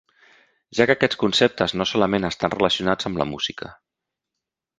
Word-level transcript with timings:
Ja 0.77 0.87
que 0.91 0.95
aquests 0.97 1.19
conceptes 1.23 1.75
no 1.81 1.87
solament 1.91 2.25
estan 2.31 2.53
relacionats 2.55 3.11
amb 3.11 3.23
la 3.25 3.29
música. 3.35 3.71